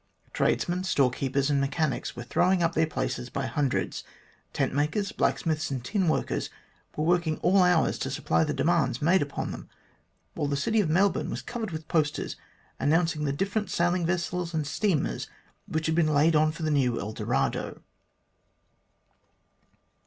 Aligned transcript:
Tradesmen, 0.33 0.83
storekeepers, 0.83 1.51
and 1.51 1.61
mechanics 1.61 2.15
were 2.15 2.23
throwing 2.23 2.63
up 2.63 2.73
their 2.73 2.87
places 2.87 3.29
by 3.29 3.45
hundreds. 3.45 4.03
Tent 4.51 4.73
makers, 4.73 5.11
blacksmiths, 5.11 5.69
and 5.69 5.85
tin 5.85 6.07
workers 6.07 6.49
were 6.95 7.03
working 7.03 7.37
all 7.43 7.61
hours 7.61 7.99
to 7.99 8.09
supply 8.09 8.43
the 8.43 8.51
demands 8.51 8.99
made 8.99 9.21
upon 9.21 9.51
them, 9.51 9.69
while 10.33 10.47
the 10.47 10.57
city 10.57 10.79
of 10.81 10.89
Melbourne 10.89 11.29
was 11.29 11.43
covered 11.43 11.69
with 11.69 11.87
posters 11.87 12.35
announcing 12.79 13.25
the 13.25 13.31
different 13.31 13.69
sailing 13.69 14.07
vessels 14.07 14.55
and 14.55 14.65
steamers 14.65 15.27
which 15.67 15.85
had 15.85 15.93
been 15.93 16.11
laid 16.15 16.35
on 16.35 16.51
for 16.51 16.63
the 16.63 16.71
new 16.71 16.99
El 16.99 17.11
Dorado. 17.13 17.83